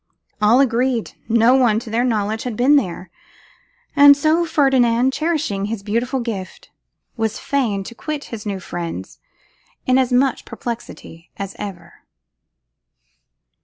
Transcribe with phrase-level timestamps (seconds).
[0.41, 3.11] All agreed no one, to their knowledge, had been there;
[3.95, 6.71] and so Ferdinand, cherishing his beautiful gift,
[7.17, 9.19] was fain to quit his new friends
[9.85, 12.01] in as much perplexity as ever.